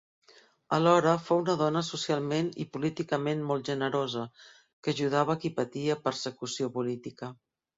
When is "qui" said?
5.45-5.53